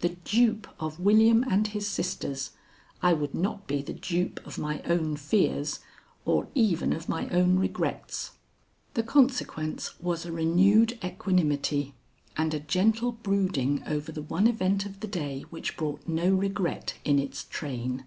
The 0.00 0.16
dupe 0.24 0.66
of 0.80 0.98
William 0.98 1.44
and 1.48 1.68
his 1.68 1.86
sisters, 1.86 2.50
I 3.00 3.12
would 3.12 3.32
not 3.32 3.68
be 3.68 3.80
the 3.80 3.92
dupe 3.92 4.44
of 4.44 4.58
my 4.58 4.82
own 4.86 5.14
fears 5.16 5.78
or 6.24 6.48
even 6.52 6.92
of 6.92 7.08
my 7.08 7.28
own 7.28 7.60
regrets. 7.60 8.32
The 8.94 9.04
consequence 9.04 10.00
was 10.00 10.26
a 10.26 10.32
renewed 10.32 10.98
equanimity 11.04 11.94
and 12.36 12.52
a 12.54 12.58
gentle 12.58 13.12
brooding 13.12 13.84
over 13.86 14.10
the 14.10 14.22
one 14.22 14.48
event 14.48 14.84
of 14.84 14.98
the 14.98 15.06
day 15.06 15.42
which 15.50 15.76
brought 15.76 16.08
no 16.08 16.28
regret 16.28 16.94
in 17.04 17.20
its 17.20 17.44
train. 17.44 18.02